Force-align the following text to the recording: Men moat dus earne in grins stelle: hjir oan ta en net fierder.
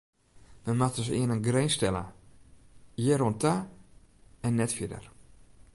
Men 0.63 0.77
moat 0.77 0.95
dus 0.99 1.09
earne 1.17 1.35
in 1.37 1.45
grins 1.47 1.73
stelle: 1.77 2.01
hjir 3.01 3.21
oan 3.25 3.35
ta 3.41 3.53
en 4.45 4.53
net 4.57 4.71
fierder. 4.77 5.05